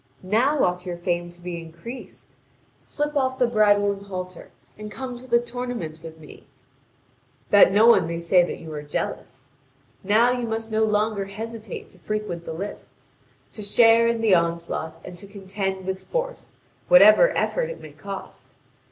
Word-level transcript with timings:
Now 0.23 0.63
ought 0.63 0.83
your 0.83 0.97
fame 0.97 1.29
to 1.29 1.39
be 1.39 1.61
increased! 1.61 2.33
Slip 2.83 3.15
off 3.15 3.37
the 3.37 3.45
bridle 3.45 3.91
and 3.91 4.01
halter 4.07 4.49
and 4.75 4.89
come 4.89 5.15
to 5.15 5.27
the 5.27 5.37
tournament 5.37 6.01
with 6.01 6.17
me, 6.17 6.47
that 7.51 7.71
no 7.71 7.85
one 7.85 8.07
may 8.07 8.19
say 8.19 8.41
that 8.41 8.57
you 8.57 8.73
are 8.73 8.81
jealous. 8.81 9.51
Now 10.03 10.31
you 10.31 10.47
must 10.47 10.71
no 10.71 10.83
longer 10.83 11.25
hesitate 11.25 11.87
to 11.89 11.99
frequent 11.99 12.45
the 12.45 12.53
lists, 12.53 13.13
to 13.53 13.61
share 13.61 14.07
in 14.07 14.21
the 14.21 14.33
onslaught, 14.33 14.99
and 15.05 15.15
to 15.19 15.27
contend 15.27 15.85
with 15.85 16.03
force, 16.03 16.57
whatever 16.87 17.29
effort 17.37 17.69
it 17.69 17.79
may 17.79 17.91
cost! 17.91 18.55